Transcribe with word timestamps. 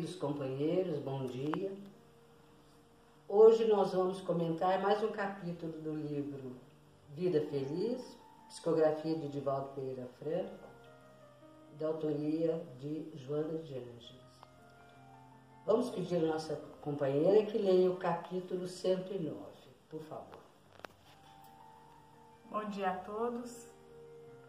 Queridos 0.00 0.16
companheiros, 0.16 0.98
bom 1.00 1.26
dia. 1.26 1.70
Hoje 3.28 3.66
nós 3.66 3.92
vamos 3.92 4.22
comentar 4.22 4.80
mais 4.80 5.02
um 5.02 5.12
capítulo 5.12 5.72
do 5.72 5.94
livro 5.94 6.56
Vida 7.10 7.42
Feliz, 7.42 8.16
psicografia 8.48 9.14
de 9.14 9.28
Divaldo 9.28 9.68
Pereira 9.74 10.08
Franco, 10.18 10.64
da 11.78 11.88
autoria 11.88 12.66
de 12.80 13.10
Joana 13.14 13.58
de 13.58 13.74
Ângeles. 13.74 14.14
Vamos 15.66 15.90
pedir 15.90 16.16
à 16.16 16.28
nossa 16.28 16.56
companheira 16.80 17.44
que 17.44 17.58
leia 17.58 17.90
o 17.90 17.96
capítulo 17.96 18.66
109, 18.66 19.36
por 19.90 20.00
favor. 20.00 20.40
Bom 22.50 22.64
dia 22.70 22.92
a 22.92 22.94
todos. 22.94 23.69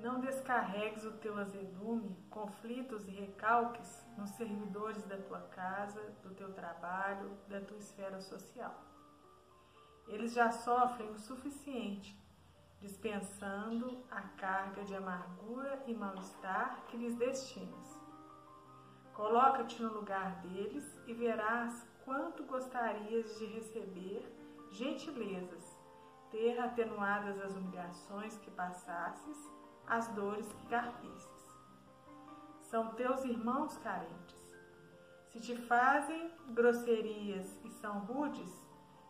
Não 0.02 0.20
descarregues 0.20 1.05
o 1.05 1.12
teu 1.12 1.38
azedume, 1.38 2.18
conflitos 2.28 3.08
e 3.08 3.12
recalques 3.12 4.04
nos 4.18 4.32
servidores 4.32 5.04
da 5.04 5.16
tua 5.16 5.41
casa, 5.41 6.02
do 6.24 6.34
teu 6.34 6.52
trabalho, 6.54 7.38
da 7.48 7.62
tua 7.62 7.77
esfera 7.77 8.20
social. 8.20 8.74
Eles 10.08 10.34
já 10.34 10.50
sofrem 10.50 11.12
o 11.12 11.20
suficiente, 11.20 12.20
dispensando 12.80 14.04
a 14.10 14.22
carga 14.22 14.84
de 14.84 14.96
amargura 14.96 15.84
e 15.86 15.94
mal-estar 15.94 16.84
que 16.88 16.98
lhes 16.98 17.16
destinas. 17.16 18.02
Coloca-te 19.13 19.84
no 19.84 19.94
lugar 19.94 20.41
deles 20.41 20.99
e 21.05 21.13
verás 21.13 21.88
quanto 22.04 22.44
gostarias 22.46 23.38
de 23.38 23.46
receber 23.46 24.26
gentilezas, 24.72 25.77
ter 26.32 26.60
atenuadas 26.60 27.40
as 27.40 27.55
humilhações 27.55 28.36
que 28.40 28.49
passasses 28.49 29.60
as 29.87 30.07
dores 30.10 30.48
que 30.48 30.65
carpistes. 30.68 31.29
São 32.62 32.93
teus 32.93 33.24
irmãos 33.26 33.77
carentes. 33.77 34.41
Se 35.29 35.40
te 35.40 35.55
fazem 35.55 36.32
grosserias 36.49 37.60
e 37.63 37.70
são 37.70 37.99
rudes, 37.99 38.51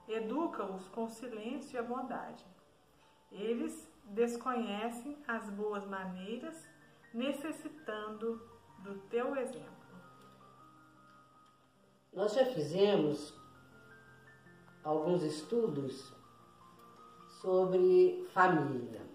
educa-os 0.08 0.88
com 0.89 1.08
silêncio 1.08 1.75
e 1.75 1.80
a 1.80 1.83
bondade. 1.83 2.45
Eles 3.31 3.89
desconhecem 4.05 5.17
as 5.28 5.50
boas 5.50 5.86
maneiras, 5.86 6.67
necessitando 7.13 8.41
do 8.80 8.95
teu 9.09 9.35
exemplo. 9.35 9.81
Nós 12.13 12.33
já 12.33 12.45
fizemos 12.45 13.33
alguns 14.83 15.23
estudos 15.23 16.13
sobre 17.41 18.28
família. 18.33 19.11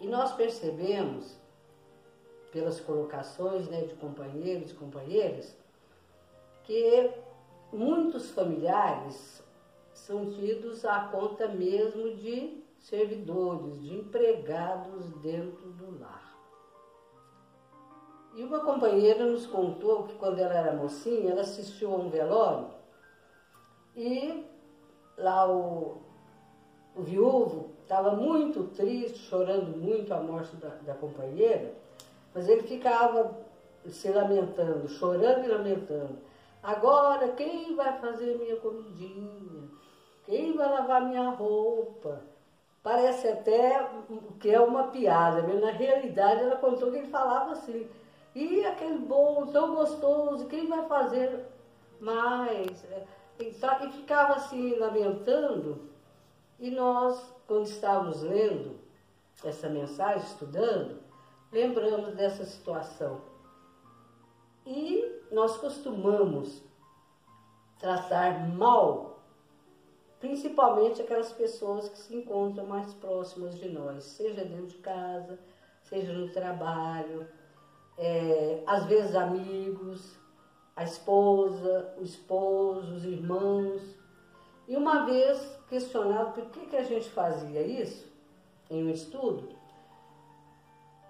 E 0.00 0.06
nós 0.06 0.32
percebemos, 0.32 1.38
pelas 2.52 2.80
colocações 2.80 3.68
né, 3.68 3.82
de 3.82 3.94
companheiros 3.94 4.70
e 4.70 4.74
companheiras, 4.74 5.56
que 6.64 7.10
muitos 7.72 8.30
familiares 8.30 9.42
são 9.92 10.30
tidos 10.30 10.84
à 10.84 11.08
conta 11.08 11.48
mesmo 11.48 12.14
de 12.16 12.62
servidores, 12.78 13.80
de 13.82 13.94
empregados 13.94 15.10
dentro 15.20 15.70
do 15.72 15.98
lar. 15.98 16.36
E 18.34 18.44
uma 18.44 18.60
companheira 18.60 19.24
nos 19.24 19.46
contou 19.46 20.04
que 20.04 20.14
quando 20.16 20.38
ela 20.38 20.54
era 20.54 20.76
mocinha, 20.76 21.30
ela 21.30 21.40
assistiu 21.40 21.94
a 21.94 21.96
um 21.96 22.10
velório 22.10 22.68
e 23.96 24.44
lá 25.16 25.50
o, 25.50 26.02
o 26.94 27.02
viúvo 27.02 27.75
estava 27.86 28.10
muito 28.10 28.64
triste, 28.74 29.18
chorando 29.18 29.76
muito 29.78 30.12
a 30.12 30.20
morte 30.20 30.56
da, 30.56 30.70
da 30.82 30.94
companheira, 30.94 31.72
mas 32.34 32.48
ele 32.48 32.64
ficava 32.64 33.38
se 33.88 34.10
lamentando, 34.10 34.88
chorando 34.88 35.44
e 35.44 35.48
lamentando. 35.48 36.18
Agora, 36.60 37.28
quem 37.28 37.76
vai 37.76 37.96
fazer 38.00 38.38
minha 38.38 38.56
comidinha? 38.56 39.70
Quem 40.24 40.56
vai 40.56 40.68
lavar 40.68 41.06
minha 41.06 41.30
roupa? 41.30 42.20
Parece 42.82 43.28
até 43.28 43.88
que 44.40 44.50
é 44.50 44.60
uma 44.60 44.88
piada, 44.88 45.42
mas 45.42 45.60
na 45.60 45.70
realidade 45.70 46.42
ela 46.42 46.56
contou 46.56 46.90
que 46.90 46.98
ele 46.98 47.06
falava 47.06 47.52
assim. 47.52 47.88
E 48.34 48.64
aquele 48.64 48.98
bolo 48.98 49.46
tão 49.52 49.76
gostoso, 49.76 50.46
quem 50.46 50.66
vai 50.66 50.84
fazer 50.86 51.44
mais? 52.00 52.84
E 53.38 53.52
ficava 53.92 54.34
assim 54.34 54.74
lamentando. 54.74 55.95
E 56.58 56.70
nós, 56.70 57.34
quando 57.46 57.66
estávamos 57.66 58.22
lendo 58.22 58.78
essa 59.44 59.68
mensagem, 59.68 60.26
estudando, 60.26 61.00
lembramos 61.52 62.14
dessa 62.14 62.44
situação. 62.44 63.20
E 64.64 65.22
nós 65.30 65.56
costumamos 65.58 66.62
tratar 67.78 68.48
mal, 68.48 69.20
principalmente 70.18 71.02
aquelas 71.02 71.32
pessoas 71.32 71.88
que 71.88 71.98
se 71.98 72.16
encontram 72.16 72.66
mais 72.66 72.92
próximas 72.94 73.58
de 73.58 73.68
nós, 73.68 74.04
seja 74.04 74.44
dentro 74.44 74.66
de 74.66 74.78
casa, 74.78 75.38
seja 75.82 76.12
no 76.12 76.30
trabalho, 76.30 77.28
é, 77.98 78.62
às 78.66 78.86
vezes 78.86 79.14
amigos, 79.14 80.18
a 80.74 80.84
esposa, 80.84 81.94
o 81.98 82.02
esposo, 82.02 82.94
os 82.94 83.04
irmãos. 83.04 83.82
E 84.66 84.76
uma 84.76 85.06
vez 85.06 85.55
questionado 85.68 86.32
por 86.32 86.46
que, 86.46 86.66
que 86.66 86.76
a 86.76 86.84
gente 86.84 87.08
fazia 87.10 87.62
isso, 87.62 88.06
em 88.70 88.84
um 88.84 88.90
estudo, 88.90 89.56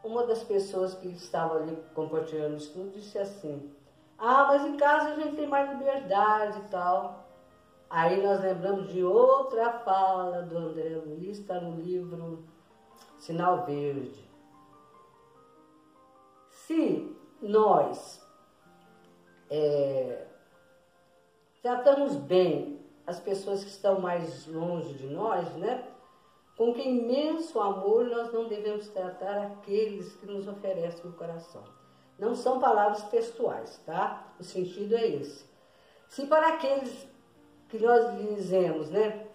uma 0.07 0.25
das 0.25 0.43
pessoas 0.45 0.95
que 0.95 1.09
estava 1.09 1.57
ali 1.57 1.77
compartilhando 1.95 2.55
o 2.55 2.59
estudo 2.59 2.91
disse 2.91 3.19
assim, 3.19 3.73
ah, 4.17 4.45
mas 4.47 4.65
em 4.65 4.77
casa 4.77 5.11
a 5.11 5.15
gente 5.17 5.37
tem 5.37 5.47
mais 5.47 5.69
liberdade 5.71 6.59
e 6.61 6.69
tal. 6.69 7.27
Aí 7.91 8.23
nós 8.23 8.41
lembramos 8.41 8.93
de 8.93 9.03
outra 9.03 9.81
fala 9.81 10.43
do 10.43 10.57
André 10.57 10.97
Luiz, 11.05 11.39
está 11.39 11.61
no 11.61 11.81
livro 11.81 12.45
Sinal 13.19 13.67
Verde. 13.67 14.25
Se 16.51 17.17
nós 17.43 18.25
é, 19.51 20.27
tratamos 21.63 22.17
bem 22.17 22.86
as 23.07 23.21
pessoas 23.21 23.63
que 23.63 23.71
estão 23.71 24.01
mais 24.01 24.47
longe 24.47 24.95
de 24.95 25.07
nós, 25.07 25.55
né? 25.57 25.87
Com 26.57 26.73
que 26.73 26.83
imenso 26.83 27.61
amor 27.61 28.07
nós 28.07 28.33
não 28.33 28.49
devemos 28.49 28.89
tratar 28.89 29.47
aqueles 29.47 30.17
que 30.17 30.27
nos 30.27 30.49
oferecem 30.49 31.09
o 31.09 31.13
coração. 31.13 31.63
Não 32.19 32.35
são 32.35 32.59
palavras 32.59 33.05
textuais, 33.05 33.81
tá? 33.85 34.35
O 34.41 34.43
sentido 34.43 34.97
é 34.97 35.07
esse. 35.07 35.45
Se 36.09 36.27
para 36.27 36.55
aqueles 36.55 37.07
que 37.69 37.79
nós 37.79 38.17
dizemos, 38.19 38.91
né, 38.91 39.27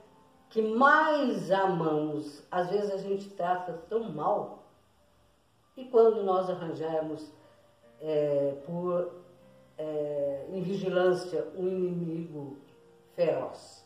que 0.50 0.62
mais 0.62 1.52
amamos, 1.52 2.44
às 2.50 2.70
vezes 2.70 2.92
a 2.92 2.98
gente 2.98 3.30
trata 3.30 3.74
tão 3.88 4.12
mal, 4.12 4.64
e 5.78 5.86
quando 5.86 6.24
nós 6.24 6.50
arranjarmos 6.50 7.32
é, 8.02 8.58
por 8.66 9.22
é, 9.78 10.48
em 10.50 10.62
vigilância 10.62 11.48
um 11.56 11.68
inimigo 11.68 12.58
feroz. 13.22 13.86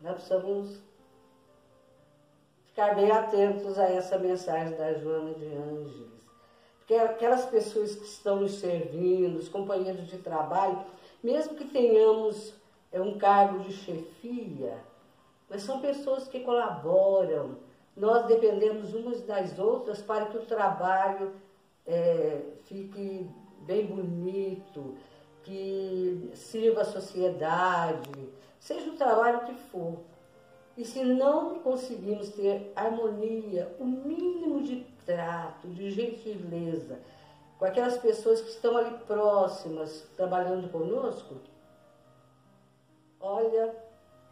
Nós 0.00 0.14
precisamos 0.14 0.82
ficar 2.66 2.94
bem 2.94 3.10
atentos 3.10 3.78
a 3.78 3.84
essa 3.84 4.18
mensagem 4.18 4.76
da 4.76 4.92
Joana 4.94 5.32
de 5.34 5.46
Ângeles. 5.46 6.10
Porque 6.78 6.94
aquelas 6.94 7.46
pessoas 7.46 7.94
que 7.94 8.04
estão 8.04 8.36
nos 8.36 8.58
servindo, 8.58 9.38
os 9.38 9.48
companheiros 9.48 10.06
de 10.08 10.18
trabalho, 10.18 10.84
mesmo 11.22 11.54
que 11.54 11.64
tenhamos 11.64 12.54
é, 12.92 13.00
um 13.00 13.16
cargo 13.18 13.60
de 13.60 13.72
chefia, 13.72 14.78
mas 15.48 15.62
são 15.62 15.80
pessoas 15.80 16.28
que 16.28 16.40
colaboram. 16.40 17.56
Nós 17.96 18.26
dependemos 18.26 18.92
umas 18.94 19.22
das 19.22 19.58
outras 19.58 20.02
para 20.02 20.26
que 20.26 20.36
o 20.36 20.46
trabalho 20.46 21.32
é, 21.86 22.40
fique 22.64 23.28
bem 23.62 23.86
bonito, 23.86 24.96
que 25.50 26.30
sirva 26.32 26.82
a 26.82 26.84
sociedade, 26.84 28.08
seja 28.60 28.88
o 28.88 28.96
trabalho 28.96 29.46
que 29.46 29.54
for. 29.54 29.98
E 30.76 30.84
se 30.84 31.02
não 31.02 31.58
conseguimos 31.58 32.28
ter 32.30 32.72
harmonia, 32.76 33.74
o 33.80 33.84
mínimo 33.84 34.62
de 34.62 34.86
trato, 35.04 35.66
de 35.66 35.90
gentileza, 35.90 37.00
com 37.58 37.64
aquelas 37.64 37.98
pessoas 37.98 38.40
que 38.40 38.50
estão 38.50 38.76
ali 38.76 38.96
próximas, 38.98 40.06
trabalhando 40.16 40.70
conosco, 40.70 41.34
olha, 43.20 43.74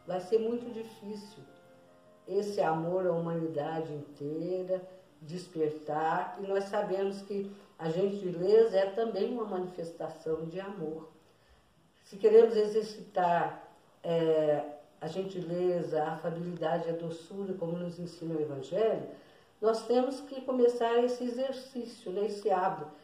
vai 0.07 0.21
ser 0.21 0.39
muito 0.39 0.73
difícil 0.73 1.43
esse 2.29 2.61
amor 2.61 3.09
à 3.09 3.13
humanidade 3.13 3.93
inteira 3.93 4.81
despertar, 5.23 6.39
e 6.41 6.47
nós 6.47 6.65
sabemos 6.65 7.23
que 7.23 7.51
a 7.79 7.89
gentileza 7.89 8.77
é 8.77 8.91
também 8.91 9.33
uma 9.33 9.45
manifestação 9.45 10.47
de 10.47 10.61
amor. 10.61 11.09
Se 12.05 12.17
queremos 12.17 12.57
exercitar 12.57 13.63
é, 14.03 14.65
a 15.01 15.07
gentileza, 15.07 16.03
a 16.03 16.13
afabilidade, 16.15 16.89
a 16.89 16.93
doçura, 16.93 17.55
como 17.55 17.79
nos 17.79 17.99
ensina 17.99 18.35
o 18.35 18.41
Evangelho, 18.41 19.07
nós 19.61 19.87
temos 19.87 20.21
que 20.21 20.41
começar 20.41 21.03
esse 21.05 21.25
exercício, 21.25 22.13
né, 22.13 22.27
esse 22.27 22.51
hábito 22.51 22.99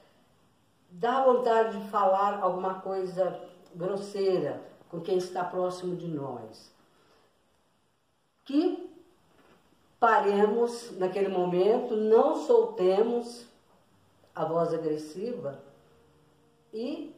dá 0.95 1.25
vontade 1.25 1.79
de 1.79 1.89
falar 1.91 2.41
alguma 2.41 2.81
coisa 2.81 3.41
grosseira 3.75 4.63
com 4.89 5.01
quem 5.01 5.19
está 5.19 5.45
próximo 5.45 5.97
de 5.97 6.07
nós. 6.07 6.73
Que 8.45 8.84
paremos 10.05 10.91
naquele 10.99 11.29
momento, 11.29 11.97
não 11.97 12.37
soltemos 12.37 13.47
a 14.35 14.45
voz 14.45 14.75
agressiva 14.75 15.59
e 16.75 17.17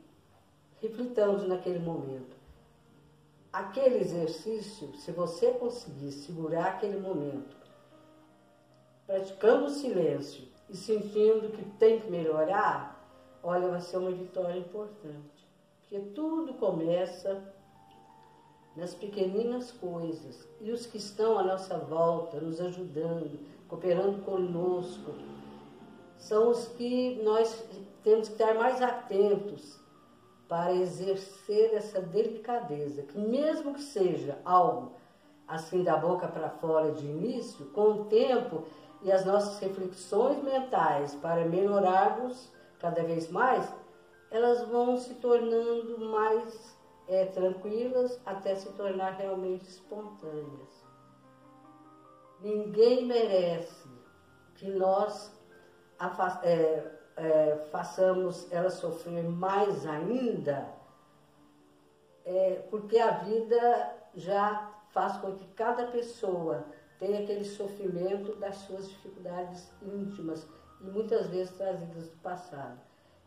reflitamos 0.81 1.49
naquele 1.49 1.81
momento. 1.81 2.37
Aquele 3.53 3.97
exercício, 3.99 4.95
se 4.95 5.11
você 5.11 5.51
conseguir 5.55 6.13
segurar 6.13 6.67
aquele 6.67 7.01
momento, 7.01 7.57
praticando 9.05 9.65
o 9.65 9.71
silêncio 9.71 10.47
e 10.71 10.77
sentindo 10.77 11.51
que 11.51 11.65
tem 11.81 11.99
que 11.99 12.09
melhorar, 12.09 13.05
olha, 13.43 13.67
vai 13.67 13.81
ser 13.81 13.97
uma 13.97 14.13
vitória 14.13 14.61
importante. 14.61 15.45
Porque 15.81 15.99
tudo 16.15 16.55
começa 16.55 17.43
nas 18.77 18.95
pequeninas 18.95 19.73
coisas. 19.73 20.47
E 20.61 20.71
os 20.71 20.87
que 20.87 20.99
estão 20.99 21.39
à 21.39 21.43
nossa 21.43 21.79
volta, 21.79 22.39
nos 22.41 22.61
ajudando, 22.61 23.41
cooperando 23.69 24.23
conosco, 24.23 25.13
são 26.19 26.51
os 26.51 26.69
que 26.69 27.21
nós 27.23 27.65
temos 28.03 28.29
que 28.29 28.35
estar 28.35 28.55
mais 28.55 28.83
atentos 28.83 29.81
para 30.49 30.75
exercer 30.75 31.75
essa 31.75 32.01
delicadeza, 32.01 33.03
que 33.03 33.19
mesmo 33.19 33.75
que 33.75 33.83
seja 33.83 34.39
algo 34.45 34.93
assim 35.49 35.83
da 35.83 35.97
boca 35.97 36.29
para 36.29 36.51
fora 36.51 36.93
de 36.93 37.05
início, 37.05 37.67
com 37.67 37.93
o 37.93 38.05
tempo 38.05 38.65
e 39.03 39.11
as 39.13 39.25
nossas 39.25 39.59
reflexões 39.59 40.43
mentais 40.43 41.15
para 41.17 41.45
melhorarmos 41.45 42.51
cada 42.79 43.03
vez 43.03 43.31
mais, 43.31 43.69
elas 44.31 44.67
vão 44.69 44.97
se 44.97 45.15
tornando 45.15 45.99
mais 45.99 46.76
é, 47.09 47.27
tranquilas 47.27 48.21
até 48.27 48.55
se 48.55 48.71
tornar 48.73 49.13
realmente 49.13 49.67
espontâneas. 49.69 50.87
Ninguém 52.41 53.07
merece 53.07 53.89
que 54.55 54.71
nós 54.71 55.33
é, 56.43 56.93
é, 57.17 57.57
façamos 57.71 58.51
ela 58.53 58.71
sofrer 58.71 59.25
mais 59.25 59.87
ainda, 59.87 60.69
é, 62.25 62.67
porque 62.71 62.99
a 62.99 63.19
vida 63.19 63.95
já 64.15 64.73
faz 64.91 65.17
com 65.19 65.35
que 65.35 65.47
cada 65.55 65.87
pessoa 65.87 66.67
tenha 66.99 67.21
aquele 67.21 67.45
sofrimento 67.45 68.35
das 68.37 68.57
suas 68.57 68.89
dificuldades 68.89 69.71
íntimas 69.83 70.47
e 70.81 70.85
muitas 70.85 71.29
vezes 71.29 71.55
trazidas 71.57 72.09
do 72.09 72.17
passado. 72.19 72.81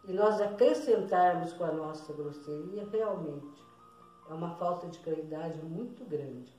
E 0.08 0.14
nós 0.14 0.42
acrescentarmos 0.42 1.54
com 1.54 1.64
a 1.66 1.72
nossa 1.72 2.12
grosseria, 2.14 2.88
realmente, 2.92 3.69
é 4.30 4.34
uma 4.34 4.56
falta 4.56 4.88
de 4.88 5.00
caridade 5.00 5.60
muito 5.64 6.06
grande. 6.06 6.54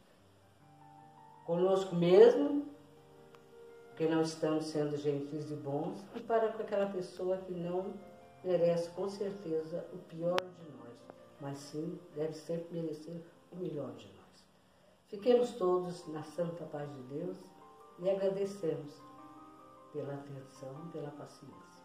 Conosco 1.47 1.95
mesmo, 1.95 2.67
que 3.97 4.07
não 4.07 4.23
estamos 4.23 4.67
sendo 4.67 4.97
gentis 4.97 5.51
e 5.51 5.55
bons, 5.55 6.05
e 6.15 6.21
para 6.21 6.49
aquela 6.49 6.87
pessoa 6.87 7.39
que 7.39 7.53
não 7.53 7.95
merece 8.43 8.91
com 8.91 9.09
certeza 9.09 9.87
o 9.93 9.99
pior 9.99 10.37
de 10.41 10.71
nós, 10.79 10.97
mas 11.41 11.59
sim 11.59 11.99
deve 12.15 12.35
sempre 12.35 12.81
merecer 12.81 13.23
o 13.53 13.57
melhor 13.57 13.93
de 13.93 14.07
nós. 14.07 14.21
Fiquemos 15.09 15.53
todos 15.53 16.07
na 16.09 16.23
santa 16.23 16.65
paz 16.65 16.89
de 16.93 17.03
Deus 17.15 17.37
e 17.99 18.09
agradecemos 18.09 18.95
pela 19.93 20.15
atenção, 20.15 20.89
pela 20.93 21.11
paciência. 21.11 21.80